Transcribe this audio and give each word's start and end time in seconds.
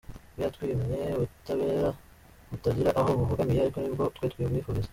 We 0.35 0.39
yatwimwe 0.43 0.99
ubutabera 1.17 1.89
butagira 2.49 2.89
aho 2.99 3.09
bubogamiye, 3.17 3.59
ariko 3.61 3.77
nibwo 3.81 4.03
twe 4.15 4.25
tumwifuriza. 4.31 4.89